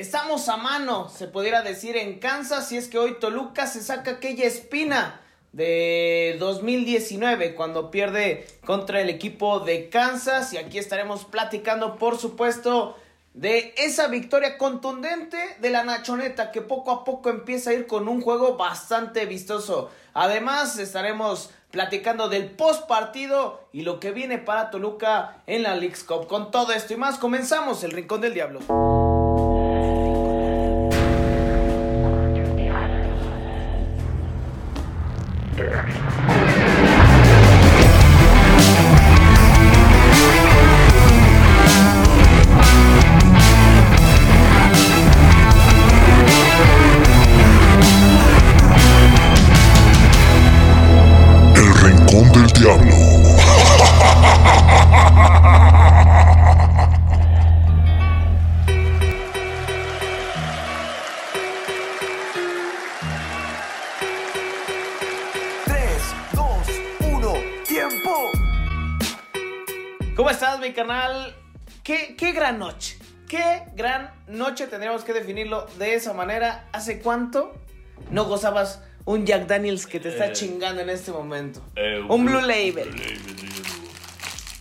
[0.00, 4.12] estamos a mano, se pudiera decir, en Kansas, si es que hoy Toluca se saca
[4.12, 5.20] aquella espina
[5.52, 12.96] de 2019 cuando pierde contra el equipo de Kansas y aquí estaremos platicando por supuesto
[13.34, 18.08] de esa victoria contundente de la Nachoneta que poco a poco empieza a ir con
[18.08, 19.90] un juego bastante vistoso.
[20.14, 26.04] Además estaremos platicando del post partido y lo que viene para Toluca en la League's
[26.04, 26.26] Cup.
[26.26, 29.09] Con todo esto y más comenzamos el Rincón del Diablo.
[70.86, 71.34] Canal?
[71.82, 72.96] ¿Qué, qué gran noche.
[73.28, 76.68] Qué gran noche tendríamos que definirlo de esa manera.
[76.72, 77.52] ¿Hace cuánto
[78.10, 81.60] no gozabas un Jack Daniels que te está Eh, chingando en este momento?
[81.76, 82.90] Eh, un Blue Label.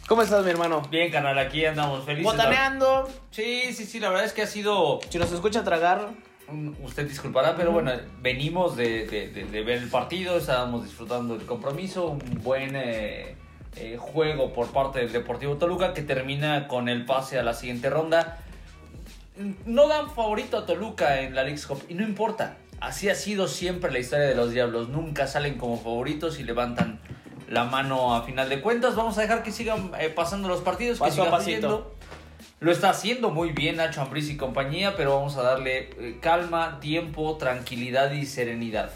[0.07, 0.81] ¿Cómo estás, mi hermano?
[0.91, 2.25] Bien, canal, aquí andamos felices.
[2.25, 3.07] Botaneando.
[3.31, 4.99] Sí, sí, sí, la verdad es que ha sido.
[5.09, 6.09] Si nos escucha tragar,
[6.47, 11.37] un- Usted disculpará, pero bueno, venimos de, de- de- de ver el partido, estábamos disfrutando
[11.37, 13.35] del compromiso, un buen eh,
[13.75, 17.89] eh, juego por parte del Deportivo Toluca que termina con el pase a la siguiente
[17.89, 18.37] ronda.
[19.65, 22.57] No dan favorito a Toluca en la League's Cup y no importa.
[22.81, 24.89] Así ha sido siempre la historia de los Diablos.
[24.89, 26.99] Nunca salen como favoritos y levantan
[27.49, 28.95] la mano a final de cuentas.
[28.95, 31.83] Vamos a dejar que sigan eh, pasando los partidos, que Paso sigan.
[32.61, 36.79] Lo está haciendo muy bien Nacho Ambriz y compañía, pero vamos a darle eh, calma,
[36.81, 38.91] tiempo, tranquilidad y serenidad.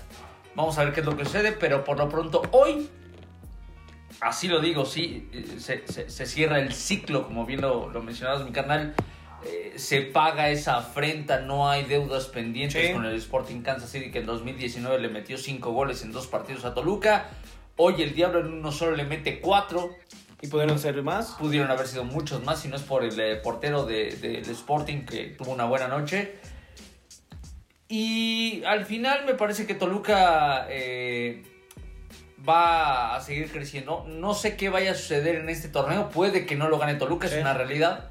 [0.56, 2.90] Vamos a ver qué es lo que sucede, pero por lo pronto hoy,
[4.24, 8.02] así lo digo, sí, eh, se, se- se cierra el ciclo, como bien lo, lo
[8.04, 8.94] mencionabas en mi canal.
[9.46, 12.94] eh, se paga esa afrenta, no hay deudas pendientes Sí.
[12.94, 16.64] con el Sporting Kansas City que en 2019 le metió 5 goles en dos partidos
[16.64, 17.30] a Toluca.
[17.76, 19.90] Hoy el Diablo en uno solo le mete 4
[20.42, 21.32] y pudieron ser más.
[21.32, 25.02] pudieron haber sido muchos más si no es por el eh, portero de- del Sporting
[25.06, 26.36] que tuvo una buena noche.
[27.90, 31.44] Y al final me parece que Toluca eh,
[32.48, 34.06] va a seguir creciendo.
[34.08, 36.10] No sé qué vaya a suceder en este torneo.
[36.10, 37.36] Puede que no lo gane Toluca, Sí.
[37.36, 38.10] es una realidad.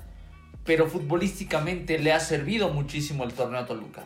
[0.65, 4.05] Pero futbolísticamente le ha servido muchísimo el torneo a Toluca.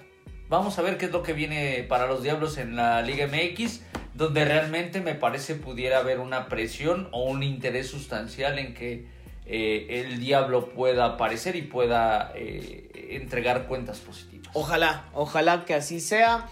[0.48, 3.82] Vamos a ver qué es lo que viene para los Diablos en la Liga MX,
[4.14, 9.06] donde realmente me parece pudiera haber una presión o un interés sustancial en que
[9.44, 14.48] eh, el Diablo pueda aparecer y pueda eh, entregar cuentas positivas.
[14.54, 16.47] Ojalá, ojalá que así sea.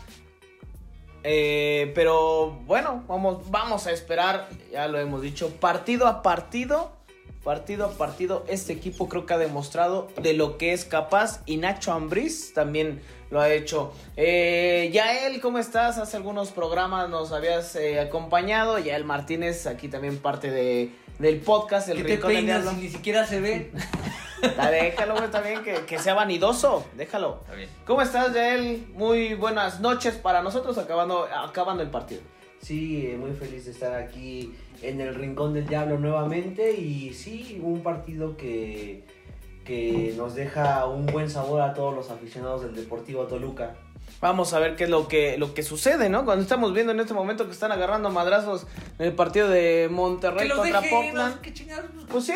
[1.26, 6.92] Eh, pero bueno, vamos, vamos a esperar, ya lo hemos dicho, partido a partido,
[7.42, 11.56] partido a partido, este equipo creo que ha demostrado de lo que es capaz y
[11.56, 13.92] Nacho Ambriz también lo ha hecho.
[14.16, 15.98] Eh, Yael, ¿cómo estás?
[15.98, 21.88] Hace algunos programas nos habías eh, acompañado, Yael Martínez, aquí también parte de, del podcast,
[21.88, 23.72] el ¿Qué te Rincón del peinas si ni siquiera se ve?
[24.58, 27.38] Ah, Déjalo, güey, también que, que sea vanidoso, déjalo.
[27.40, 27.68] Está bien.
[27.86, 28.88] ¿Cómo estás, Yael?
[28.92, 32.20] Muy buenas noches para nosotros, acabando, acabando el partido.
[32.60, 37.60] Sí, eh, muy feliz de estar aquí en el Rincón del Diablo nuevamente y sí,
[37.62, 39.04] un partido que,
[39.64, 43.75] que nos deja un buen sabor a todos los aficionados del Deportivo Toluca.
[44.20, 46.25] Vamos a ver qué es lo que, lo que sucede, ¿no?
[46.25, 48.66] Cuando estamos viendo en este momento que están agarrando madrazos
[48.98, 51.41] en el partido de Monterrey Que los contra.
[51.42, 51.86] ¿qué chingados?
[52.08, 52.34] Pues sí,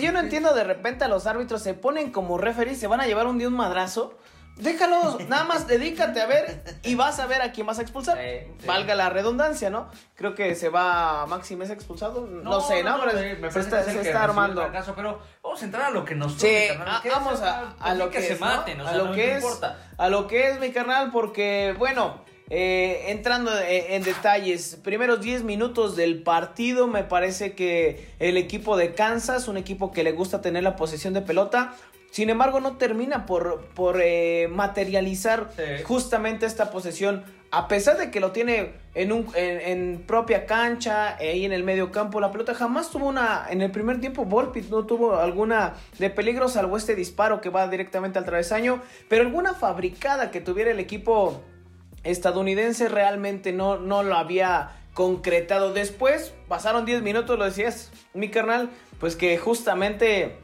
[0.00, 3.06] yo no entiendo de repente a los árbitros se ponen como referees, se van a
[3.06, 4.16] llevar un día un madrazo.
[4.60, 8.18] Déjalos, nada más dedícate a ver y vas a ver a quién vas a expulsar.
[8.18, 8.66] Sí, sí.
[8.66, 9.88] Valga la redundancia, ¿no?
[10.14, 12.26] Creo que se va Maximes expulsado.
[12.26, 13.00] No, sé, ¿no?
[13.00, 14.62] Pero eh, me se parece está, se está armando.
[14.62, 18.10] fracaso, pero vamos a entrar a lo que nos Sí, a- vamos a, a lo
[18.10, 18.46] que, se es, ¿no?
[18.46, 19.78] maten, o a lo no, que no es, importa.
[19.96, 25.44] a lo que es mi carnal, porque bueno, eh, entrando en, en detalles, primeros 10
[25.44, 30.40] minutos del partido, me parece que el equipo de Kansas, un equipo que le gusta
[30.42, 31.74] tener la posesión de pelota,
[32.10, 35.82] sin embargo no termina por, por eh, materializar Sí.
[35.84, 37.24] justamente esta posesión.
[37.52, 41.52] A pesar de que lo tiene en, un, en, en propia cancha, eh, ahí en
[41.52, 45.16] el medio campo, la pelota jamás tuvo una, en el primer tiempo Volpi no tuvo
[45.16, 50.40] alguna de peligro, salvo este disparo que va directamente al travesaño, pero alguna fabricada que
[50.40, 51.42] tuviera el equipo
[52.04, 55.72] estadounidense realmente no, no lo había concretado.
[55.72, 60.36] Después pasaron 10 minutos, lo decías, mi carnal, pues que justamente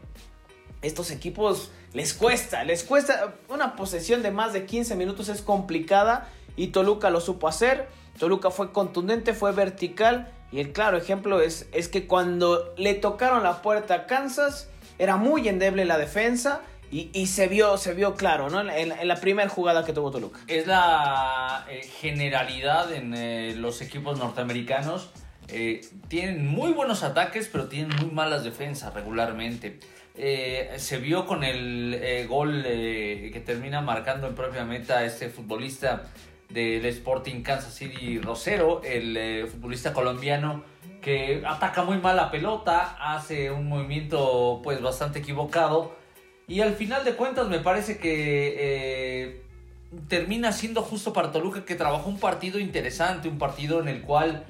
[0.82, 3.34] estos equipos les cuesta, les cuesta.
[3.48, 7.88] Una posesión de más de 15 minutos es complicada y Toluca lo supo hacer.
[8.18, 13.42] Toluca fue contundente, fue vertical y el claro ejemplo es, es que cuando le tocaron
[13.42, 14.68] la puerta a Kansas
[14.98, 18.60] era muy endeble la defensa y, y se, vio, se vio claro ¿no?
[18.60, 20.40] en, la primera jugada que tuvo Toluca.
[20.46, 25.10] Es la eh, generalidad en eh, los equipos norteamericanos.
[25.48, 29.80] Eh, tienen muy buenos ataques, pero tienen muy malas defensas regularmente.
[30.18, 35.28] Eh, se vio con el eh, gol eh, que termina marcando en propia meta este
[35.28, 36.04] futbolista
[36.48, 40.64] del Sporting Kansas City Rosero, el futbolista colombiano
[41.02, 45.94] que ataca muy mal la pelota, hace un movimiento pues bastante equivocado.
[46.48, 49.42] Y al final de cuentas me parece que
[50.08, 54.44] termina siendo justo para Toluca que trabajó un partido interesante, un partido en el cual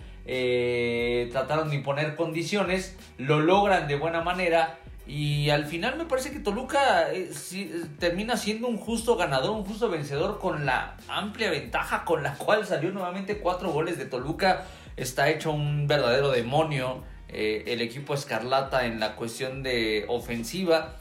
[1.33, 6.41] trataron de imponer condiciones, lo logran de buena manera y al final me parece que
[6.41, 11.51] Toluca eh, sí, eh, termina siendo un justo ganador, un justo vencedor con la amplia
[11.51, 14.65] ventaja con la cual salió nuevamente cuatro goles de Toluca.
[14.97, 20.97] Está hecho un verdadero demonio eh, el equipo Escarlata en la cuestión de ofensiva.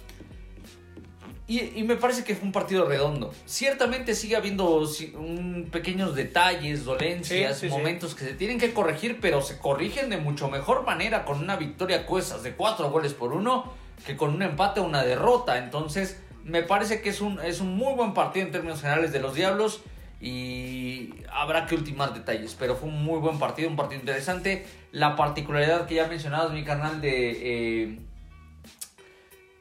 [1.48, 3.32] Y, y me parece que fue un partido redondo.
[3.46, 4.80] Ciertamente sigue habiendo
[5.16, 7.78] un- pequeños detalles, dolencias, Sí, sí, sí.
[7.78, 11.56] momentos que se tienen que corregir, pero se corrigen de mucho mejor manera con una
[11.56, 13.72] victoria cuestas de cuatro goles por uno
[14.06, 15.58] que con un empate o una derrota.
[15.58, 19.20] Entonces, me parece que es un, es un muy buen partido en términos generales de
[19.20, 19.82] los Diablos
[20.22, 24.66] y habrá que ultimar detalles, pero fue un muy buen partido, un partido interesante.
[24.92, 27.86] La particularidad que ya mencionabas, mi canal, de...
[27.86, 28.00] eh,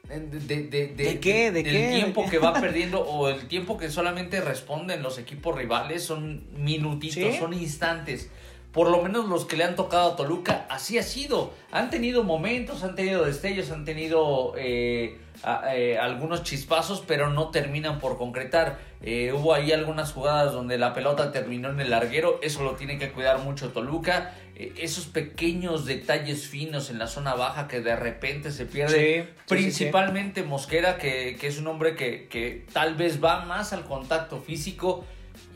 [0.07, 1.51] de, de, de, ¿De qué?
[1.51, 1.89] ¿De del qué?
[1.95, 2.31] tiempo ¿De qué?
[2.31, 7.39] que va perdiendo o el tiempo que solamente responden los equipos rivales son minutitos, ¿Sí?
[7.39, 8.29] son instantes.
[8.75, 11.53] Por lo menos los que le han tocado a Toluca, así ha sido.
[11.71, 17.49] Han tenido momentos, han tenido destellos, han tenido eh, a- eh, algunos chispazos, pero no
[17.51, 18.77] terminan por concretar.
[19.01, 22.99] Eh, hubo ahí algunas jugadas donde la pelota terminó en el larguero, eso lo tiene
[22.99, 24.33] que cuidar mucho Toluca.
[24.55, 28.99] Esos pequeños detalles finos en la zona baja que de repente se pierden.
[28.99, 29.43] Sí, sí, sí, sí.
[29.47, 34.39] Principalmente Mosquera, que, que es un hombre que, que tal vez va más al contacto
[34.41, 35.05] físico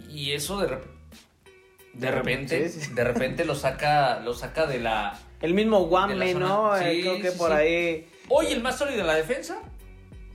[0.10, 0.99] y eso de, rep-
[2.00, 2.94] de repente, Sí, sí.
[2.94, 5.18] de repente lo saca, lo saca de la.
[5.42, 6.76] El mismo De Guame, ¿no?
[6.78, 8.08] Eh, Sí, Creo que por ahí.
[8.30, 9.60] Hoy el más sólido en la defensa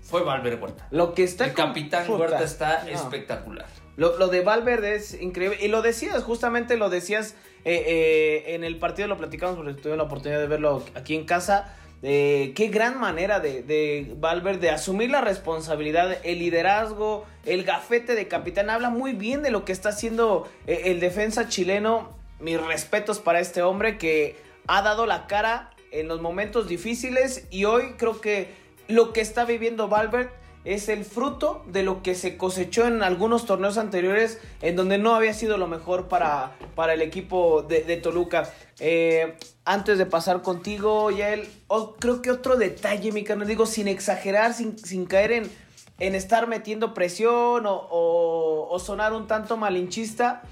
[0.02, 0.86] fue Valver Huerta.
[0.90, 2.90] Lo que está El con- capitán puta, Huerta está no.
[2.90, 3.66] espectacular.
[3.96, 5.58] Lo, lo de Valverde es increíble.
[5.60, 9.96] Y lo decías, justamente lo decías eh, eh, en el partido, lo platicamos porque tuve
[9.96, 11.74] la oportunidad de verlo aquí en casa.
[12.02, 18.14] Eh, qué gran manera de, de Valverde de asumir la responsabilidad, el liderazgo, el gafete
[18.14, 18.68] de capitán.
[18.68, 22.14] Habla muy bien de lo que está haciendo el defensa chileno.
[22.40, 27.64] Mis respetos para este hombre que ha dado la cara en los momentos difíciles y
[27.64, 28.48] hoy creo que
[28.88, 30.30] lo que está viviendo Valverde
[30.64, 35.14] es el fruto de lo que se cosechó en algunos torneos anteriores en donde no
[35.14, 38.50] había sido lo mejor para, para el equipo de, de Toluca.
[38.80, 43.88] Eh, antes de pasar contigo, Yael, oh, creo que otro detalle, mi carnal, digo, sin
[43.88, 45.50] exagerar, sin, sin caer en,
[45.98, 50.42] en estar metiendo presión o, o- o sonar un tanto malinchista,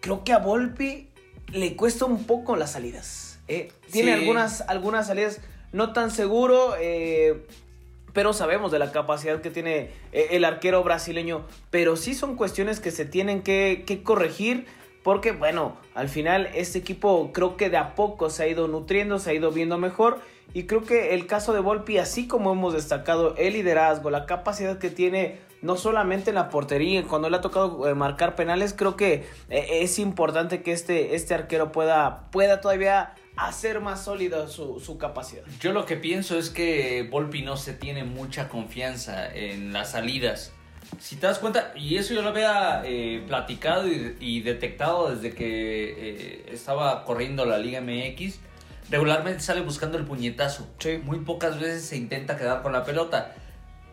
[0.00, 1.10] creo que a Volpi
[1.52, 3.38] le cuesta un poco las salidas.
[3.48, 3.70] eh.
[3.92, 4.18] Tiene Sí.
[4.20, 5.40] algunas, algunas salidas
[5.72, 7.46] no tan seguro, eh,
[8.16, 11.44] pero sabemos de la capacidad que tiene eh, el arquero brasileño.
[11.68, 14.64] Pero sí son cuestiones que se tienen que, corregir.
[15.02, 19.18] Porque, bueno, al final este equipo creo que de a poco se ha ido nutriendo,
[19.18, 20.20] se ha ido viendo mejor.
[20.54, 24.78] Y creo que el caso de Volpi, así como hemos destacado el liderazgo, la capacidad
[24.78, 28.96] que tiene no solamente en la portería, cuando le ha tocado eh, marcar penales, creo
[28.96, 34.80] que eh, es importante que este, este arquero pueda, pueda todavía hacer más sólida su,
[34.80, 35.42] su capacidad.
[35.60, 40.52] Yo lo que pienso es que Volpi no se tiene mucha confianza en las salidas.
[41.00, 45.34] Si te das cuenta, y eso yo lo había eh, platicado y, y detectado desde
[45.34, 48.38] que eh, estaba corriendo la Liga MX,
[48.90, 50.68] regularmente sale buscando el puñetazo.
[50.78, 50.98] Sí.
[51.02, 53.34] Muy pocas veces se intenta quedar con la pelota.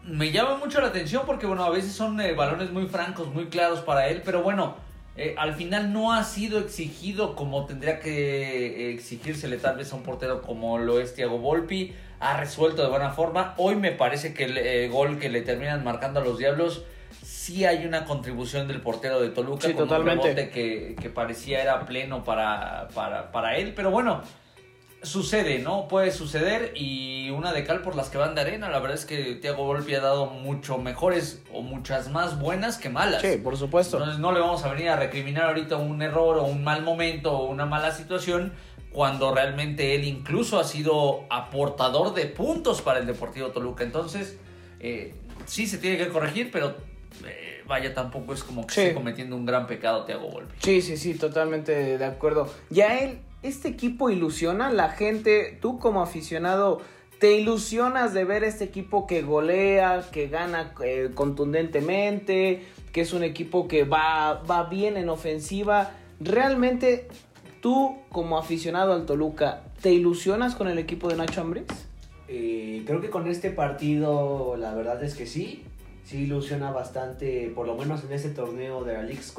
[0.04, 3.48] Me llama mucho la atención porque, bueno, a veces son eh, balones muy francos, muy
[3.48, 4.76] claros para él, pero bueno,
[5.16, 9.96] eh, al final no ha sido exigido como tendría que eh, exigírsele tal vez a
[9.96, 11.94] un portero como lo es Thiago Volpi.
[12.20, 13.54] Ha resuelto de buena forma.
[13.58, 16.84] Hoy me parece que el eh, gol que le terminan marcando a los Diablos,
[17.22, 19.68] sí hay una contribución del portero de Toluca.
[19.68, 20.34] Sí, con un totalmente.
[20.34, 23.74] rebote que, que parecía era pleno para, para, para él.
[23.76, 24.22] Pero bueno,
[25.04, 25.88] sucede, ¿no?
[25.88, 28.70] Puede suceder y una de cal por las que van de arena.
[28.70, 32.90] La verdad es que Thiago Volpi ha dado mucho mejores o muchas más buenas que
[32.90, 33.22] malas.
[33.22, 33.98] Sí, por supuesto.
[33.98, 37.32] Entonces no le vamos a venir a recriminar ahorita un error o un mal momento
[37.38, 38.54] o una mala situación
[38.92, 43.84] cuando realmente él incluso ha sido aportador de puntos para el Deportivo Toluca.
[43.84, 44.38] Entonces,
[44.80, 46.76] eh, sí se tiene que corregir, pero
[47.26, 48.82] eh, vaya, tampoco es como que Sí.
[48.82, 50.54] esté cometiendo un gran pecado Thiago Volpi.
[50.60, 52.52] Sí, sí, sí, totalmente de acuerdo.
[52.70, 56.82] Ya él, este equipo ilusiona, la gente, tú como aficionado,
[57.20, 63.24] te ilusionas de ver este equipo que golea, que gana eh, contundentemente, que es un
[63.24, 65.92] equipo que va, va bien en ofensiva.
[66.20, 67.08] Realmente,
[67.62, 71.68] tú como aficionado al Toluca, ¿te ilusionas con el equipo de Nacho Ambriz?
[72.28, 75.64] Eh, creo que con este partido la verdad es que sí,
[76.04, 79.34] sí ilusiona bastante, por lo menos en este torneo de la League's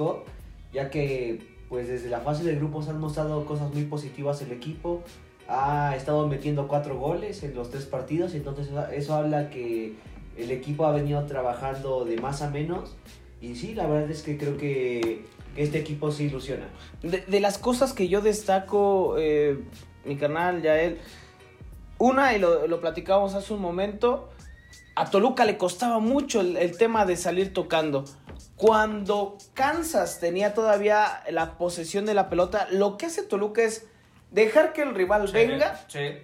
[0.72, 5.02] ya que pues desde la fase de grupos han mostrado cosas muy positivas el equipo,
[5.48, 9.94] ha estado metiendo cuatro goles en los tres partidos, entonces eso- habla que
[10.36, 12.96] el equipo ha venido trabajando de más a menos
[13.40, 15.24] y sí, la verdad es que creo que
[15.56, 16.68] este equipo sí ilusiona.
[17.02, 19.58] De, las cosas que yo destaco, eh,
[20.04, 20.98] mi canal, Yael,
[21.98, 24.30] una, y lo, lo platicábamos hace un momento,
[24.96, 28.04] a Toluca le costaba mucho el tema de salir tocando.
[28.56, 33.86] Cuando Kansas tenía todavía la posesión de la pelota, lo que hace Toluca es
[34.30, 36.18] dejar que el rival venga Sí.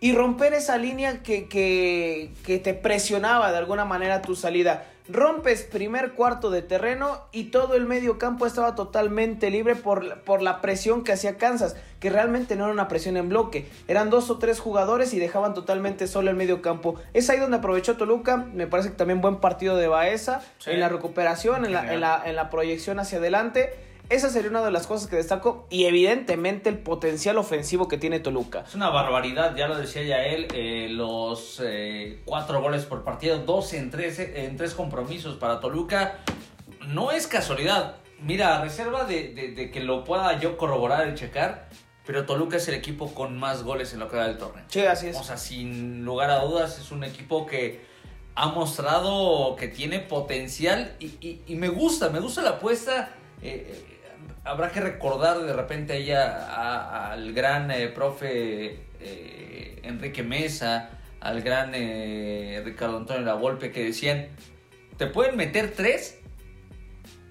[0.00, 4.84] Y romper esa línea que, que, que te presionaba de alguna manera tu salida.
[5.08, 10.42] Rompes primer cuarto de terreno y todo el medio campo estaba totalmente libre por, por
[10.42, 13.68] la presión que hacía Kansas, que realmente no era una presión en bloque.
[13.86, 16.96] Eran dos o tres jugadores y dejaban totalmente solo el medio campo.
[17.14, 18.36] Es ahí donde aprovechó Toluca.
[18.52, 20.72] Me parece que también buen partido de Baeza Sí.
[20.72, 23.72] en la recuperación, en la, en, la, en la proyección hacia adelante.
[24.08, 28.20] Esa sería una de las cosas que destaco y evidentemente el potencial ofensivo que tiene
[28.20, 28.64] Toluca.
[28.66, 33.38] Es una barbaridad, ya lo decía ya él, eh, los eh, cuatro goles por partido,
[33.38, 36.18] dos en tres, en tres compromisos para Toluca.
[36.86, 37.96] No es casualidad.
[38.20, 41.68] Mira, a reserva de, de- de que lo pueda yo corroborar y checar,
[42.06, 44.64] pero Toluca es el equipo con más goles en lo que va del torneo.
[44.68, 45.16] Sí, así es.
[45.18, 47.84] O sea, sin lugar a dudas, es un equipo que
[48.36, 53.10] ha mostrado que tiene potencial y, y- y me gusta, me gusta la apuesta.
[53.42, 53.92] eh, eh,
[54.46, 60.90] habrá que recordar de repente ahí a- a- al gran eh, profe eh, Enrique Mesa,
[61.20, 64.28] al gran eh, Ricardo Antonio Lavolpe que decían,
[64.96, 66.18] te pueden meter tres,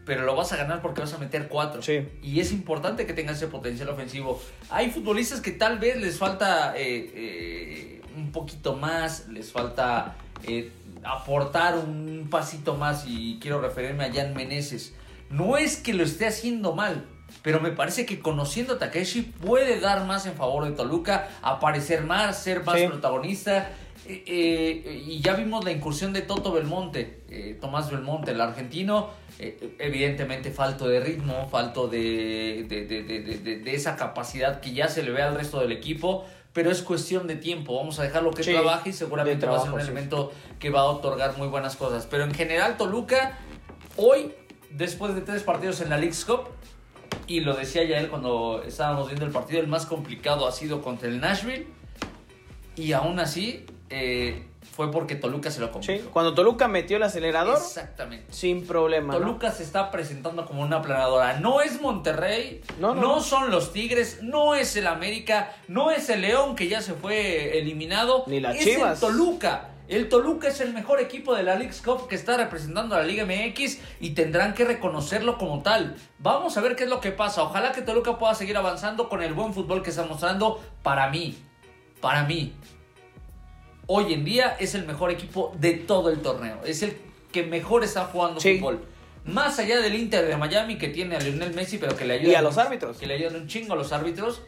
[0.06, 1.82] pero lo vas a ganar porque vas a meter cuatro.
[1.82, 2.08] Sí.
[2.22, 4.40] Y es importante que tengas ese potencial ofensivo.
[4.70, 10.16] Hay futbolistas que tal vez les falta eh, un poquito más, les falta
[11.04, 14.94] aportar un pasito más y quiero referirme a Jan Meneses.
[15.36, 17.06] No es que lo esté haciendo mal,
[17.42, 22.04] pero me parece que conociendo a Takeshi puede dar más en favor de Toluca, aparecer
[22.04, 22.88] más, ser más Sí.
[22.88, 23.70] protagonista.
[24.08, 29.10] Eh, eh, y ya vimos la incursión de Toto Belmonte, eh, Tomás Belmonte, el argentino,
[29.80, 35.12] evidentemente falto de ritmo, falto de, de, de- de- esa capacidad que ya se le
[35.12, 36.24] ve al resto del equipo,
[36.54, 39.62] pero es cuestión de tiempo, vamos a dejarlo que Sí, trabaje y seguramente va a
[39.62, 39.88] ser un sí.
[39.88, 42.06] elemento que va a otorgar muy buenas cosas.
[42.10, 43.40] Pero en general Toluca,
[43.98, 44.32] hoy,
[44.76, 46.48] después de tres partidos en la League's Cup,
[47.28, 50.82] y lo decía ya él cuando estábamos viendo el partido, el más complicado ha sido
[50.82, 51.68] contra el Nashville.
[52.76, 54.44] Y aún así, eh,
[54.76, 56.10] fue porque Toluca se lo Sí, complicó.
[56.12, 58.26] Cuando Toluca metió el acelerador, Exactamente.
[58.32, 59.14] sin problema.
[59.14, 59.20] ¿no?
[59.20, 61.40] Toluca se está presentando como una planadora.
[61.40, 63.22] No es Monterrey, No, no, no, no.
[63.22, 67.58] son los Tigres, no es el América, no es el León que ya se fue
[67.58, 68.26] eliminado.
[68.28, 69.02] Ni las es Chivas.
[69.02, 69.70] el Toluca.
[69.88, 73.06] El Toluca es el mejor equipo de la League's Cup que está representando a la
[73.06, 75.96] Liga MX y tendrán que reconocerlo como tal.
[76.18, 77.44] Vamos a ver qué es lo que pasa.
[77.44, 81.38] Ojalá que Toluca pueda seguir avanzando con el buen fútbol que está mostrando para mí.
[82.02, 82.54] Para mí
[83.88, 86.62] hoy en día es el mejor equipo de todo el torneo.
[86.66, 86.98] Es el
[87.32, 88.58] que mejor está jugando Sí.
[88.58, 88.86] fútbol.
[89.26, 92.32] Más allá del Inter de Miami que tiene a Lionel Messi, pero que le ayuda
[92.32, 92.98] Y a los árbitros.
[92.98, 94.42] Que le ayudan un chingo a los árbitros.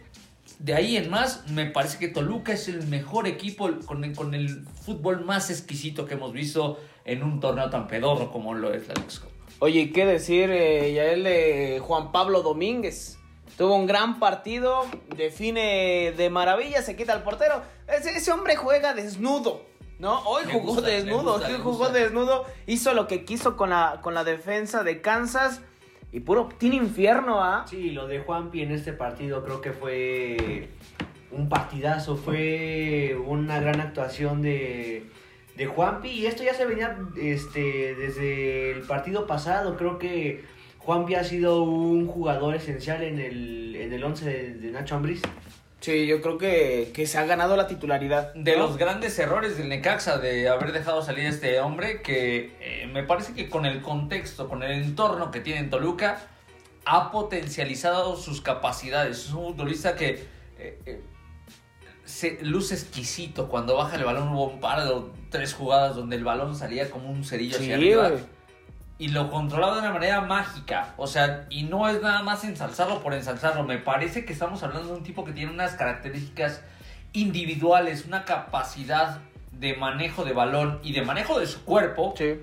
[0.59, 4.33] De ahí en más, me parece que Toluca es el mejor equipo con el, con
[4.33, 8.87] el fútbol más exquisito que hemos visto en un torneo tan pedorro como lo es
[8.87, 9.29] la Cup.
[9.59, 13.17] Oye, ¿y qué decir, eh, Yael, de Juan Pablo Domínguez?
[13.57, 14.85] Tuvo un gran partido,
[15.15, 17.63] define de maravilla, se quita el portero.
[17.87, 19.63] Ese, ese hombre juega desnudo,
[19.97, 20.19] ¿no?
[20.25, 23.71] Hoy Me jugó gusta, desnudo, gusta, hoy me jugó desnudo, hizo lo que quiso con
[23.71, 25.61] la, con la defensa de Kansas
[26.11, 27.65] y puro tiene infierno, ¿ah?
[27.67, 30.69] Sí, lo de Juanpi en este partido creo que fue
[31.31, 35.05] un partidazo, fue una gran actuación de,
[35.57, 40.43] de Juanpi y esto ya se venía este, desde el partido pasado, creo que
[40.79, 45.21] Juanpi ha sido un jugador esencial en el, en el 11 de, de Nacho Ambriz.
[45.79, 48.33] Sí, yo creo que, que se ha ganado la titularidad.
[48.33, 48.63] De ¿no?
[48.67, 53.03] los grandes errores del Necaxa de haber dejado salir a este hombre que eh, me
[53.03, 56.19] parece que con el contexto, con el entorno que tiene en Toluca,
[56.85, 59.17] ha potencializado sus capacidades.
[59.19, 60.25] Es un futbolista que
[60.57, 61.01] eh, eh,
[62.05, 63.47] se luce exquisito.
[63.47, 64.93] Cuando baja el balón hubo un par de
[65.29, 68.09] tres jugadas donde el balón salía como un cerillo Sí, hacia arriba.
[68.09, 68.23] güey.
[68.99, 70.93] Y lo controlaba de una manera mágica.
[70.97, 73.63] O sea, y no es nada más ensalzarlo por ensalzarlo.
[73.63, 76.61] Me parece que estamos hablando de un tipo que tiene unas características
[77.13, 79.19] individuales, una capacidad
[79.51, 82.39] de manejo de balón y de manejo de su cuerpo Sí.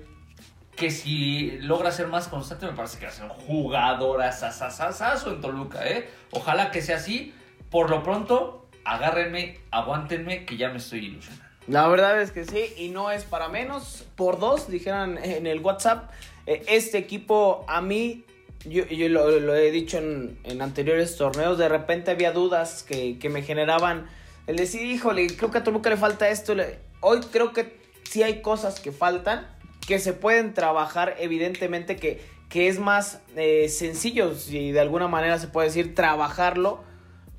[0.75, 5.31] que si logra ser más constante me parece que va a ser un jugador asasasasazo
[5.31, 6.09] en Toluca, ¿eh?
[6.31, 7.33] Ojalá que sea así.
[7.71, 11.45] Por lo pronto, agárrenme, aguántenme, que ya me estoy ilusionando.
[11.67, 14.05] La verdad es que sí, y no es para menos.
[14.15, 16.11] Por dos, dijeron en el WhatsApp,
[16.45, 18.23] este equipo a mí,
[18.65, 24.07] yo, lo, he dicho en, anteriores torneos, de repente había dudas que, que me generaban
[24.47, 26.55] el decir, híjole, creo que a Toluca le falta esto.
[27.01, 27.77] Hoy creo que
[28.09, 29.47] sí hay cosas que faltan,
[29.87, 35.39] que se pueden trabajar, evidentemente que, que es más eh, sencillo, si de alguna manera
[35.39, 36.83] se puede decir, trabajarlo.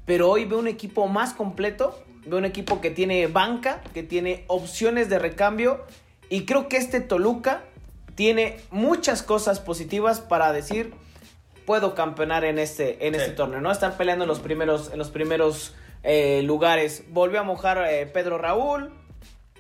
[0.05, 4.45] Pero hoy veo un equipo más completo, veo un equipo que tiene banca, que tiene
[4.49, 5.85] opciones de recambio
[6.29, 7.65] y creo que este Toluca
[8.17, 10.93] tiene muchas cosas positivas para decir
[11.65, 13.21] puedo campeonar en este en Sí.
[13.21, 17.05] este torneo, no estar peleando en los primeros en los primeros eh, lugares.
[17.09, 18.93] Volvió a mojar eh, Pedro Raúl,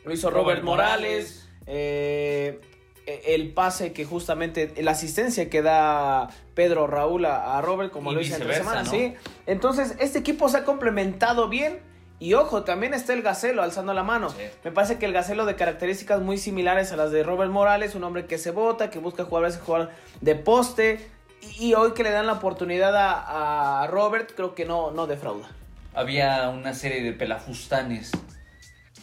[0.04, 1.48] lo hizo Robert, Robert Morales, Morales.
[1.66, 2.60] eh,
[3.06, 8.14] el pase que justamente la asistencia que da Pedro Raúl a, a Robert como Y
[8.16, 8.90] lo hizo entre semanas, ¿no?
[8.92, 9.14] sí.
[9.46, 11.80] Entonces, este equipo se ha complementado bien.
[12.18, 14.30] Y ojo, también está el Gacelo alzando la mano.
[14.30, 14.42] Sí.
[14.64, 18.04] Me parece que el Gacelo de características muy similares a las de Robert Morales, un
[18.04, 19.90] hombre que se bota, que busca jugar a veces jugar
[20.22, 21.10] de poste.
[21.42, 25.06] Y, y hoy que le dan la oportunidad a, a Robert, creo que no, no
[25.06, 25.48] defrauda.
[25.94, 28.12] Había una serie de pelafustanes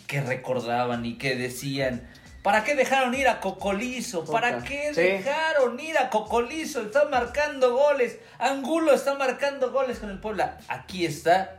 [0.08, 2.08] que recordaban y que decían,
[2.41, 4.25] ¿para qué dejaron ir a Cocolizo?
[4.25, 5.01] ¿Para qué sí.
[5.01, 6.82] dejaron ir a Cocolizo?
[6.82, 8.20] Está marcando goles.
[8.39, 10.58] Angulo está marcando goles con el Puebla.
[10.67, 11.58] Aquí está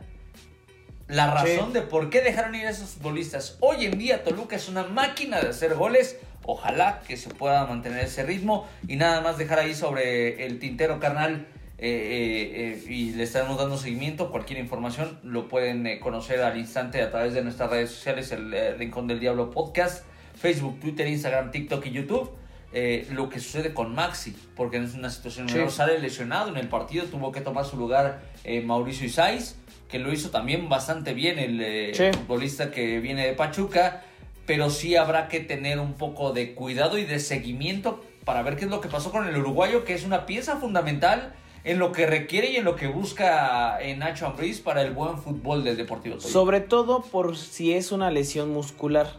[1.07, 1.73] la razón Sí.
[1.73, 3.57] de por qué dejaron ir a esos futbolistas.
[3.59, 6.17] Hoy en día Toluca es una máquina de hacer goles.
[6.43, 10.99] Ojalá que se pueda mantener ese ritmo y nada más dejar ahí sobre el tintero
[10.99, 11.47] carnal
[11.77, 14.31] eh, eh, eh, y le estaremos dando seguimiento.
[14.31, 19.07] Cualquier información lo pueden conocer al instante a través de nuestras redes sociales, el Rincón
[19.07, 20.05] del Diablo Podcast,
[20.39, 22.31] Facebook, Twitter, Instagram, TikTok y YouTube.
[22.77, 25.55] Eh, lo que sucede con Maxi, porque no es una situación Sí.
[25.55, 29.55] menor, sale lesionado en el partido, tuvo que tomar su lugar eh, Mauricio Isais,
[29.89, 32.17] que lo hizo también bastante bien el eh, Sí.
[32.17, 34.03] futbolista que viene de Pachuca,
[34.45, 38.65] pero sí habrá que tener un poco de cuidado y de seguimiento para ver qué
[38.65, 42.05] es lo que pasó con el uruguayo, que es una pieza fundamental en lo que
[42.05, 46.19] requiere y en lo que busca eh, Nacho Ambriz para el buen fútbol del Deportivo.
[46.19, 49.13] Sobre todo por si es una lesión muscular.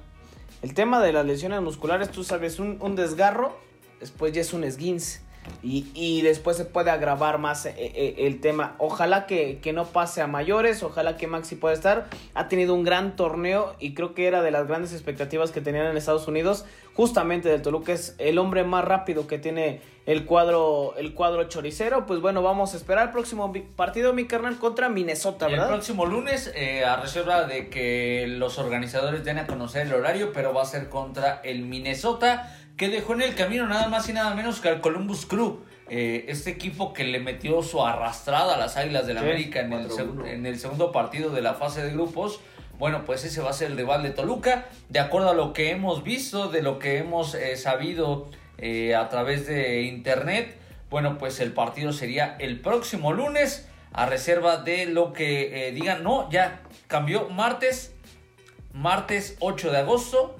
[0.62, 3.58] El tema de las lesiones musculares, tú sabes, un, un desgarro,
[4.00, 5.20] después ya es un esguince.
[5.62, 8.76] Y, después se puede agravar más eh, eh, el tema.
[8.78, 12.06] Ojalá que, que no pase a mayores, ojalá que Maxi pueda estar.
[12.34, 15.86] Ha tenido un gran torneo y creo que era de las grandes expectativas que tenían
[15.86, 16.64] en Estados Unidos.
[16.94, 22.06] Justamente del Toluca es el hombre más rápido que tiene el cuadro, el cuadro choricero.
[22.06, 25.68] Pues bueno, vamos a esperar el próximo partido, mi carnal, contra Minnesota, El ¿verdad?
[25.68, 30.54] próximo lunes, eh, a reserva de que los organizadores den a conocer el horario, pero
[30.54, 34.34] va a ser contra el Minnesota, que dejó en el camino nada más y nada
[34.34, 35.60] menos que al Columbus Crew.
[35.88, 39.88] Eh, este equipo que le metió su arrastrada a las Águilas del América en el,
[39.88, 39.96] 4-1.
[40.24, 42.40] seg- en el segundo partido de la fase de grupos.
[42.78, 44.66] Bueno, pues ese va a ser el rival de Toluca.
[44.88, 49.08] De acuerdo a lo que hemos visto, de lo que hemos eh, sabido eh, a
[49.08, 50.56] través de internet,
[50.90, 56.02] bueno, pues el partido sería el próximo lunes a reserva de lo que eh, digan.
[56.02, 57.94] No, ya cambió martes,
[58.72, 60.36] martes 8 de agosto,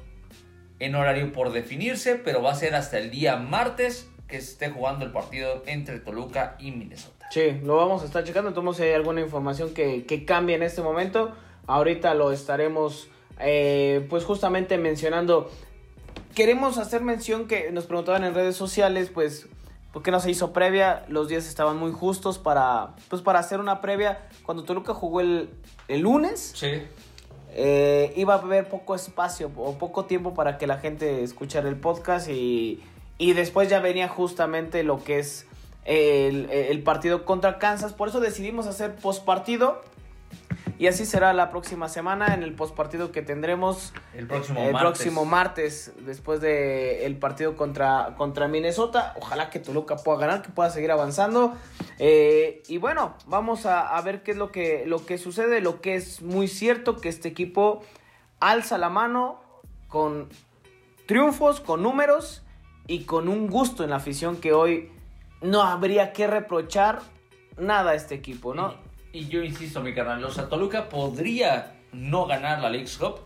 [0.78, 4.70] en horario por definirse, pero va a ser hasta el día martes que se esté
[4.70, 7.28] jugando el partido entre Toluca y Minnesota.
[7.30, 8.48] Sí, lo vamos a estar checando.
[8.48, 11.32] Entonces, si hay alguna información que, que cambie en este momento,
[11.66, 13.08] ahorita lo estaremos,
[13.40, 15.50] eh, pues justamente mencionando.
[16.36, 19.46] Queremos hacer mención que nos preguntaban en redes sociales, pues,
[19.90, 21.06] ¿por qué no se hizo previa?
[21.08, 24.28] Los días estaban muy justos para, pues, para hacer una previa.
[24.44, 25.48] Cuando Toluca jugó el,
[25.88, 26.82] el lunes, Sí.
[27.54, 31.76] eh, iba a haber poco espacio o poco tiempo para que la gente escuchara el
[31.76, 32.82] podcast y,
[33.16, 35.46] y después ya venía justamente lo que es
[35.86, 37.94] el, el partido contra Kansas.
[37.94, 39.80] Por eso decidimos hacer postpartido
[40.78, 44.80] y así será la próxima semana en el postpartido que tendremos El próximo el martes.
[44.80, 49.14] próximo martes después del el partido contra, contra Minnesota.
[49.16, 51.54] Ojalá que Toluca pueda ganar, que pueda seguir avanzando.
[51.98, 55.60] Eh, y bueno, vamos a, a ver qué es lo que, lo que sucede.
[55.60, 57.82] Lo que es muy cierto que este equipo
[58.40, 59.40] alza la mano
[59.88, 60.28] con
[61.06, 62.42] triunfos, con números
[62.86, 64.92] y con un gusto en la afición que hoy
[65.40, 67.00] no habría que reprochar
[67.56, 68.85] nada a este equipo, ¿no?
[69.16, 73.20] Y, yo insisto, mi carnal, o sea, Toluca podría no ganar la League's Cup,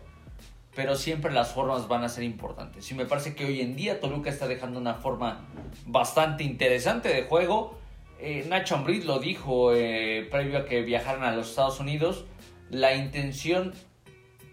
[0.73, 2.89] pero siempre las formas van a ser importantes.
[2.89, 5.49] Y me parece que hoy en día Toluca está dejando una forma
[5.85, 7.77] bastante interesante de juego.
[8.21, 12.23] Eh, Nacho Ambriz lo dijo eh, previo a que viajaran a los Estados Unidos.
[12.69, 13.73] La intención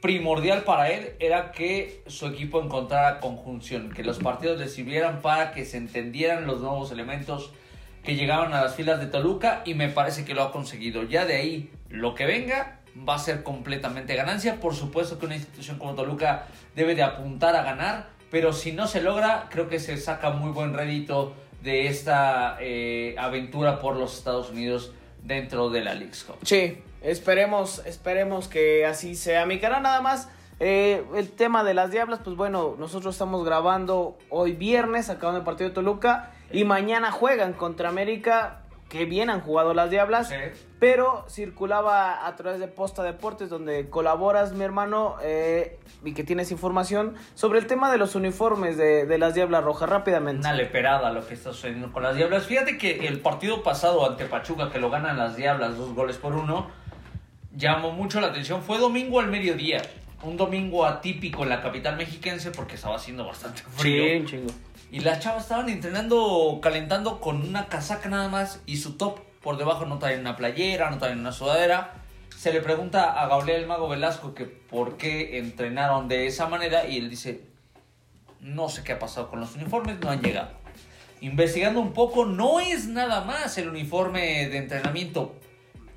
[0.03, 5.53] primordial para él era que su equipo encontrara conjunción, que los partidos le sirvieran para
[5.53, 7.53] que se entendieran los nuevos elementos
[8.09, 11.03] que llegaban a las filas de Toluca y me parece que lo ha conseguido.
[11.03, 14.61] Ya de ahí lo que venga va a ser completamente ganancia.
[14.61, 18.87] Por supuesto que una institución como Toluca debe de apuntar a ganar, pero si no
[18.87, 24.17] se logra, creo que se saca muy buen rédito de esta eh, aventura por los
[24.17, 24.93] Estados Unidos
[25.23, 26.37] dentro de la League's Cup.
[26.45, 29.45] Sí, esperemos, esperemos que así sea.
[29.45, 30.31] Mi cara nada más.
[30.61, 35.45] eh, el tema de las Diablas, pues bueno, nosotros estamos grabando hoy viernes, acabando el
[35.45, 40.35] partido de Toluca, y mañana juegan contra América, que bien han jugado las Diablas, Sí.
[40.79, 46.51] pero circulaba a través de Posta Deportes, donde colaboras, mi hermano, eh, y que tienes
[46.51, 50.41] información sobre el tema de los uniformes de, de las Diablas Rojas, rápidamente.
[50.41, 52.47] Una leperada lo que está sucediendo con las Diablas.
[52.47, 56.35] Fíjate que el partido pasado ante Pachuca, que lo ganan las Diablas, dos goles por
[56.35, 56.69] uno,
[57.55, 58.63] llamó mucho la atención.
[58.63, 59.83] Fue domingo al mediodía.
[60.23, 64.21] Un domingo atípico en la capital mexiquense porque estaba haciendo bastante frío.
[64.21, 64.51] Sí, chingo.
[64.91, 69.21] Y las chavas estaban entrenando, calentando con una casaca nada más y su top.
[69.43, 71.95] Por debajo no traen una playera, no traen una sudadera.
[72.35, 76.97] Se le pregunta a Gabriel Mago Velasco que por qué entrenaron de esa manera y
[76.97, 77.43] él dice,
[78.41, 80.51] no sé qué ha pasado con los uniformes, no han llegado.
[81.21, 85.35] Investigando un poco, no es nada más el uniforme de entrenamiento,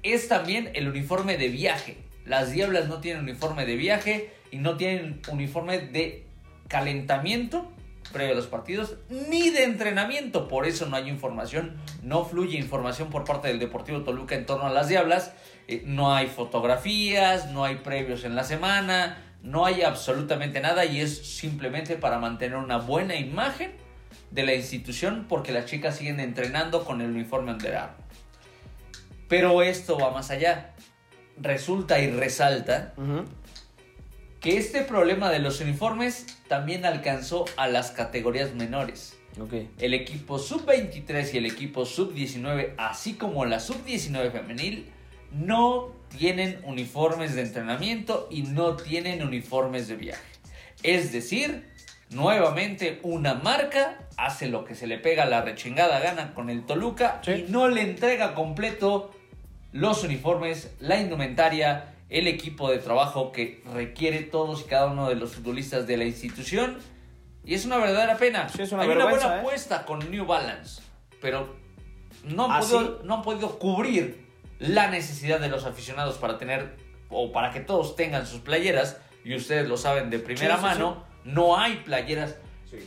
[0.03, 1.97] es también el uniforme de viaje.
[2.25, 6.25] Las Diablas no tienen uniforme de viaje y no tienen uniforme de
[6.67, 7.71] calentamiento
[8.11, 10.47] previo a los partidos ni de entrenamiento.
[10.47, 14.67] Por eso no hay información, no fluye información por parte del Deportivo Toluca en torno
[14.67, 15.33] a las Diablas.
[15.67, 20.99] Eh, no hay fotografías, no hay previos en la semana, no hay absolutamente nada y
[20.99, 23.71] es simplemente para mantener una buena imagen
[24.29, 28.01] de la institución porque las chicas siguen entrenando con el uniforme Under Armour.
[29.27, 30.73] Pero esto va más allá.
[31.37, 32.93] Resulta y resalta.
[34.41, 39.15] Que este problema de los uniformes también alcanzó a las categorías menores.
[39.77, 44.91] El equipo sub-23 y el equipo sub-19, así como la sub-19 femenil,
[45.31, 50.21] no tienen uniformes de entrenamiento y no tienen uniformes de viaje.
[50.83, 51.69] Es decir,
[52.09, 56.65] nuevamente una marca hace lo que se le pega a la rechingada gana con el
[56.65, 57.45] Toluca Sí.
[57.47, 59.11] y no le entrega completo
[59.71, 65.15] los uniformes, la indumentaria, el equipo de trabajo que requiere todos y cada uno de
[65.15, 66.77] los futbolistas de la institución.
[67.45, 68.49] Y es una verdadera pena.
[68.49, 69.39] Sí, es una Hay una buena ¿eh?
[69.39, 70.81] apuesta con New Balance,
[71.21, 71.55] pero
[72.25, 72.93] no han, ¿Ah, podido, sí?
[73.05, 74.27] no han podido cubrir
[74.59, 76.75] la necesidad de los aficionados para tener
[77.09, 78.99] o para que todos tengan sus playeras.
[79.23, 82.35] Y ustedes lo saben de primera Sí, sí, mano, no hay playeras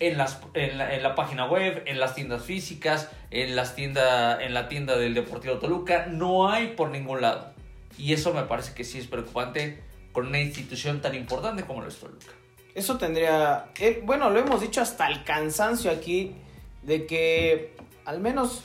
[0.01, 4.43] en, las, en, la, en la página web, en las tiendas físicas, en, las tienda,
[4.43, 6.07] en la tienda del Deportivo Toluca.
[6.11, 7.54] No hay por ningún lado.
[7.99, 11.89] Y eso me parece que sí es preocupante con una institución tan importante como lo
[11.89, 12.33] es Toluca.
[12.75, 16.35] Eso tendría, eh, bueno, lo hemos dicho hasta el cansancio aquí,
[16.83, 18.65] de que al menos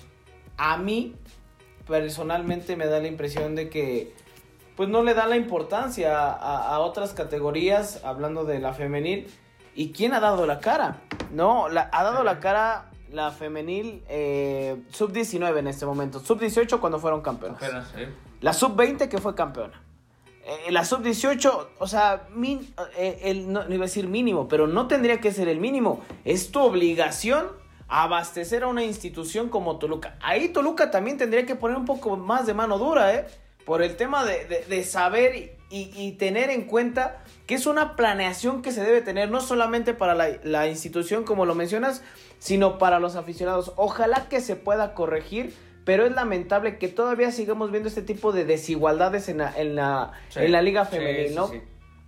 [0.58, 1.15] a mí
[1.88, 4.13] personalmente me da la impresión de que
[4.76, 9.28] pues no le da la importancia a, a otras categorías, hablando de la femenil,
[9.76, 11.70] y quién ha dado la cara, ¿no?
[11.70, 17.22] La, ha dado la cara la femenil eh, sub-19 en este momento, sub-18 cuando fueron
[17.22, 17.62] campeonas.
[17.62, 18.10] Apenas, ¿eh?
[18.41, 19.82] La sub-20 que fue campeona.
[20.45, 22.28] Eh, la sub-18, o sea,
[22.97, 26.02] eh, el, no, iba a decir mínimo, pero no tendría que ser el mínimo.
[26.25, 27.47] Es tu obligación
[27.88, 30.17] abastecer a una institución como Toluca.
[30.21, 33.28] Ahí Toluca también tendría que poner un poco más de mano dura, ¿eh?
[33.65, 38.71] Por el tema de, de- saber y, tener en cuenta que es una planeación que
[38.71, 42.02] se debe tener no solamente para la institución, como lo mencionas,
[42.39, 43.73] sino para los aficionados.
[43.75, 45.54] Ojalá que se pueda corregir,
[45.89, 50.12] pero es lamentable que todavía sigamos viendo este tipo de desigualdades en la, en la,
[50.30, 51.47] Sí, en la liga femenil, sí, ¿no?
[51.47, 51.60] sí.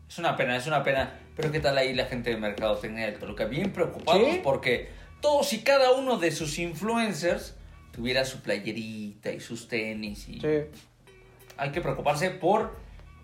[0.07, 1.19] Es una pena, es una pena.
[1.35, 3.45] Pero ¿qué tal ahí la gente de Mercadotecnia del Toluca?
[3.45, 4.89] Bien preocupados porque
[5.19, 7.55] todos y cada uno de sus influencers
[7.91, 10.29] tuviera su playerita y sus tenis.
[10.29, 10.59] Y Sí.
[11.57, 12.75] Hay que preocuparse por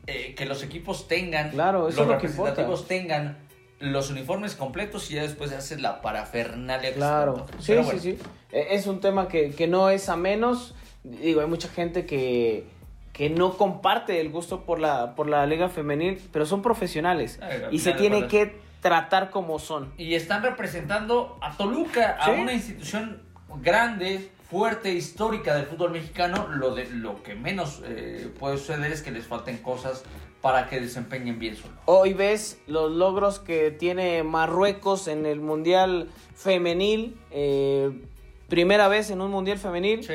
[0.08, 3.38] eh, que los equipos tengan, Claro, los es lo que representativos tengan
[3.80, 6.94] los uniformes completos y ya después se hace la parafernalia.
[6.94, 8.18] Claro, sí, sí, sí.
[8.52, 10.74] Eh, Es un tema que, que no es a menos.
[11.04, 12.66] Digo, hay mucha gente que,
[13.13, 17.40] que no comparte el gusto por la, por la liga femenil, pero son profesionales.
[17.42, 19.94] Ay, Y se tiene que tratar como son.
[19.98, 23.22] Y están representando a Toluca, a una institución
[23.62, 26.48] grande, fuerte, histórica del fútbol mexicano.
[26.50, 30.04] Lo, de, lo que menos eh, puede suceder es que les falten cosas
[30.48, 31.80] para que desempeñen bien su labor.
[31.86, 38.02] Hoy ves los logros que tiene Marruecos en el Mundial Femenil, eh,
[38.48, 40.14] primera vez en un Mundial Femenil, Sí.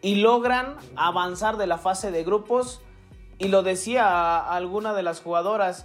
[0.00, 2.80] y logran avanzar de la fase de grupos.
[3.38, 5.84] Y lo decía alguna de las jugadoras,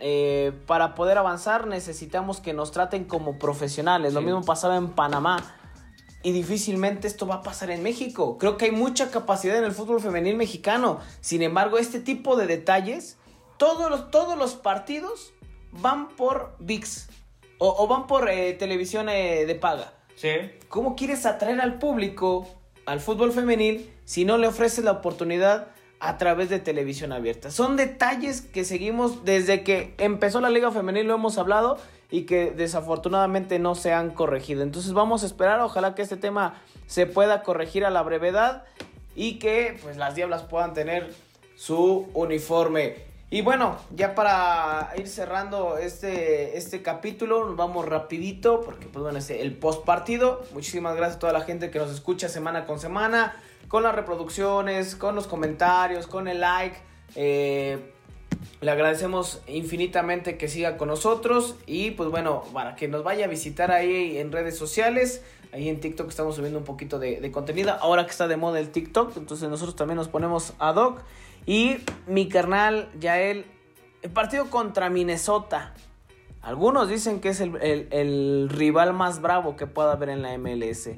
[0.00, 4.12] eh, para poder avanzar necesitamos que nos traten como profesionales.
[4.12, 4.26] Lo Sí.
[4.26, 5.38] mismo pasaba en Panamá.
[6.22, 8.36] Y difícilmente esto va a pasar en México.
[8.36, 10.98] Creo que hay mucha capacidad en el fútbol femenil mexicano.
[11.22, 13.16] Sin embargo, este tipo de detalles,
[13.60, 15.34] todos los, todos los partidos
[15.70, 17.10] van por VIX
[17.58, 19.92] o, o van por eh, televisión eh, de paga.
[20.16, 20.30] Sí.
[20.70, 22.48] ¿Cómo quieres atraer al público
[22.86, 25.68] al fútbol femenil si no le ofreces la oportunidad
[26.00, 27.50] a través de televisión abierta?
[27.50, 31.76] Son detalles que seguimos desde que empezó la liga femenil, lo hemos hablado
[32.10, 34.62] y que desafortunadamente no se han corregido.
[34.62, 38.64] Entonces vamos a esperar, ojalá que este tema se pueda corregir a la brevedad
[39.14, 41.12] y que pues las diablas puedan tener
[41.56, 43.09] su uniforme.
[43.32, 49.20] Y bueno, ya para ir cerrando este, este capítulo, nos vamos rapidito, porque pues bueno,
[49.20, 50.42] es el post partido.
[50.52, 53.36] Muchísimas gracias a toda la gente que nos escucha semana con semana,
[53.68, 56.76] con las reproducciones, con los comentarios, con el like.
[57.14, 57.92] Eh,
[58.60, 63.28] le agradecemos infinitamente que siga con nosotros y pues bueno, para que nos vaya a
[63.28, 65.22] visitar ahí en redes sociales.
[65.52, 67.76] Ahí en TikTok estamos subiendo un poquito de, de contenido.
[67.80, 71.02] Ahora que está de moda el TikTok, entonces nosotros también nos ponemos ad hoc.
[71.50, 73.44] Y mi carnal Yael,
[74.02, 75.74] el partido contra Minnesota.
[76.42, 80.90] Algunos dicen que es el, rival más bravo que pueda haber en la MLS.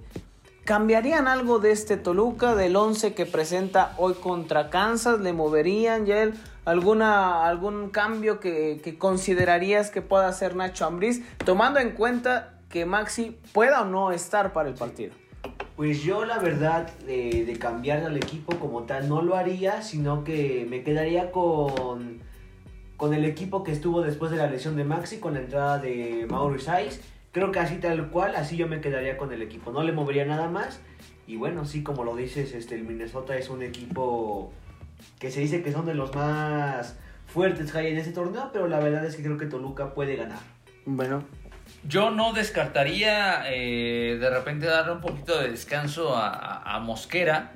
[0.67, 5.21] ¿Cambiarían algo de este Toluca, del 11 que presenta hoy contra Kansas?
[5.21, 6.35] ¿Le moverían, Yael?
[6.67, 11.23] ¿Alguna, ¿Algún cambio que, que considerarías que pueda hacer Nacho Ambriz?
[11.47, 15.15] Tomando en cuenta que Maxi pueda o no estar para el partido.
[15.77, 20.67] Pues yo la verdad de, cambiar al equipo como tal no lo haría, sino que
[20.69, 22.21] me quedaría con,
[22.97, 26.27] con el equipo que estuvo después de la lesión de Maxi, con la entrada de
[26.29, 27.01] Mauro Saiz.
[27.33, 30.27] Creo que así tal cual, así yo me quedaría con el equipo, no le movería
[30.27, 30.81] nada más.
[31.27, 34.53] Y bueno, sí, como lo dices, este, el Minnesota es un equipo
[35.19, 38.69] que se dice que son de los más fuertes que hay en este torneo, pero
[38.69, 40.41] la verdad es que creo que Toluca puede ganar.
[40.85, 41.23] Bueno,
[41.85, 47.53] Yo no descartaría eh, de repente darle un poquito de descanso a, a- a Mosquera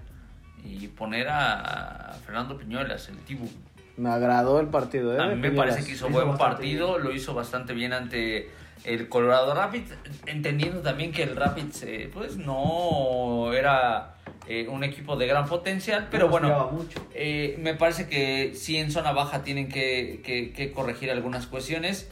[0.65, 3.49] y poner a, a Fernando Piñuelas, el Tibu.
[3.97, 5.17] me agradó el partido.
[5.17, 5.23] ¿eh?
[5.23, 7.05] A mí me parece que hizo hizo buen partido, bien.
[7.05, 8.51] lo hizo bastante bien ante
[8.85, 9.93] el Colorado Rapids,
[10.27, 14.15] entendiendo también que el Rapids eh, pues no era
[14.49, 17.05] eh, un equipo de gran potencial, pero No bueno, mucho.
[17.15, 22.11] eh, me parece que sí en zona baja tienen que, que- que corregir algunas cuestiones,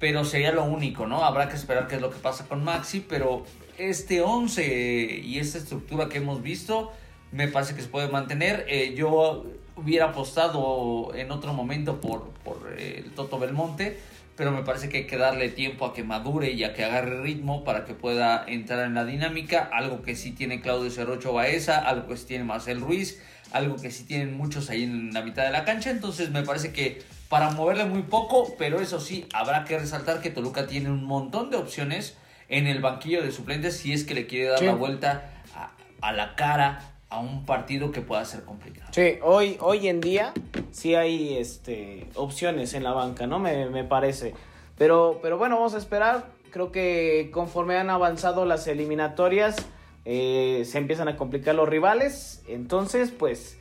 [0.00, 1.22] pero sería lo único, ¿no?
[1.24, 3.44] Habrá que esperar qué es lo que pasa con Maxi, pero
[3.78, 6.90] este 11 y esta estructura que hemos visto
[7.32, 8.64] me parece que se puede mantener.
[8.66, 9.44] Eh, yo
[9.76, 14.00] hubiera apostado en otro momento por, por eh, el Toto Belmonte,
[14.36, 17.20] pero me parece que hay que darle tiempo a que madure y a que agarre
[17.20, 21.76] ritmo para que pueda entrar en la dinámica, algo que sí tiene Claudio Cerrocho Baeza,
[21.76, 25.44] algo que sí tiene Marcel Ruiz, algo que sí tienen muchos ahí en la mitad
[25.44, 29.64] de la cancha, entonces me parece que para moverle muy poco, pero eso sí, habrá
[29.64, 33.92] que resaltar que Toluca tiene un montón de opciones en el banquillo de suplentes si
[33.94, 34.66] es que le quiere dar Sí.
[34.66, 35.70] la vuelta a,
[36.06, 38.88] a la cara a un partido que pueda ser complicado.
[38.92, 40.32] Sí, hoy, hoy en día
[40.72, 43.38] sí hay este, opciones en la banca, ¿no?
[43.38, 44.34] Me, me parece.
[44.76, 46.26] Pero, pero bueno, vamos a esperar.
[46.50, 49.56] Creo que conforme han avanzado las eliminatorias,
[50.04, 52.42] eh, se empiezan a complicar los rivales.
[52.48, 53.56] Entonces, pues,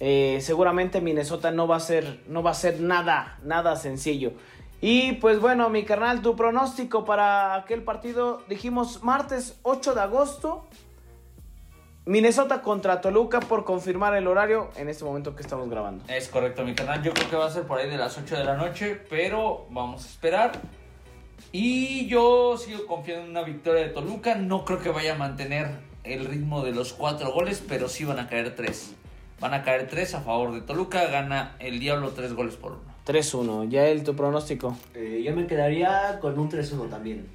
[0.00, 4.32] eh, seguramente Minnesota no va a ser, no va a ser nada, nada sencillo.
[4.80, 10.68] Y pues bueno, mi carnal, tu pronóstico para aquel partido, dijimos martes 8 de agosto.
[12.06, 16.04] Minnesota contra Toluca por confirmar el horario en este momento que estamos grabando.
[16.12, 17.02] Es correcto, mi canal.
[17.02, 19.66] Yo creo que va a ser por ahí de las 8 de la noche, pero
[19.70, 20.52] vamos a esperar.
[21.50, 24.34] Y yo sigo confiando en una victoria de Toluca.
[24.34, 28.18] No creo que vaya a mantener el ritmo de los cuatro goles, pero sí van
[28.18, 28.94] a caer tres.
[29.44, 31.04] Van a caer tres a favor de Toluca.
[31.04, 32.80] Gana el Diablo tres goles por uno.
[33.06, 33.68] 3-1.
[33.68, 34.74] Ya el tu pronóstico.
[34.94, 37.26] Eh, yo me quedaría con un 3-1 también.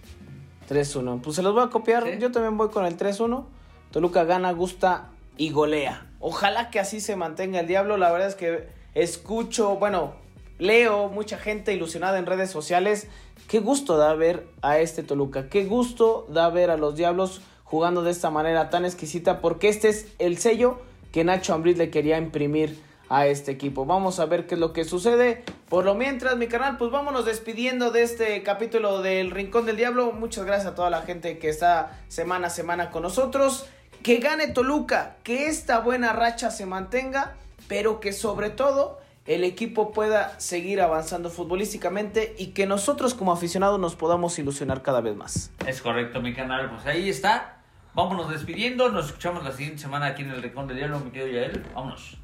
[0.68, 1.22] 3-1.
[1.22, 2.06] Pues se los voy a copiar.
[2.06, 2.18] Sí.
[2.20, 3.46] Yo también voy con el 3-1.
[3.92, 6.08] Toluca gana, gusta y golea.
[6.20, 7.96] Ojalá que así se mantenga el diablo.
[7.98, 10.14] La verdad es que escucho, bueno,
[10.58, 13.08] leo mucha gente ilusionada en redes sociales.
[13.48, 15.48] Qué gusto da ver a este Toluca.
[15.48, 19.42] Qué gusto da ver a los diablos jugando de esta manera tan exquisita.
[19.42, 23.86] Porque este es el sello que Nacho Ambriz le quería imprimir a este equipo.
[23.86, 25.44] Vamos a ver qué es lo que sucede.
[25.68, 30.12] Por lo mientras, mi canal, pues vámonos despidiendo de este capítulo del Rincón del Diablo.
[30.14, 33.68] Muchas gracias a toda la gente que está semana a semana con nosotros.
[34.04, 37.36] Que gane Toluca, que esta buena racha se mantenga,
[37.68, 43.80] pero que sobre todo el equipo pueda seguir avanzando futbolísticamente y que nosotros como aficionados
[43.80, 45.52] nos podamos ilusionar cada vez más.
[45.68, 46.70] Es correcto, mi canal.
[46.70, 47.59] Pues ahí está.
[48.00, 48.90] Vámonos despidiendo.
[48.90, 51.64] Nos escuchamos la siguiente semana aquí en el Rincón del Diablo, mi querido Yael.
[51.74, 52.18] Vámonos.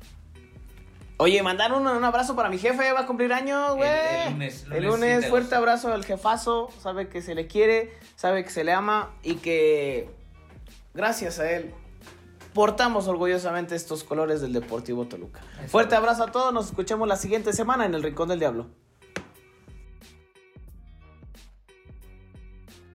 [1.17, 3.89] Oye, mandar un, un abrazo para mi jefe, va a cumplir años, güey.
[3.89, 7.35] El- el lunes, El lunes lunes, 7 de fuerte abrazo al jefazo, sabe que se
[7.35, 10.09] le quiere, sabe que se le ama y que
[10.93, 11.73] gracias a él
[12.53, 15.41] portamos orgullosamente estos colores del Deportivo Toluca.
[15.67, 18.67] Fuerte abrazo a todos, nos escuchamos la siguiente semana en el Rincón del Diablo.